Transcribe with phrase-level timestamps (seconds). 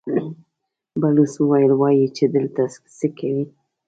[1.01, 2.63] بلوڅ وويل: وايي چې دلته
[2.97, 3.39] څه کوئ؟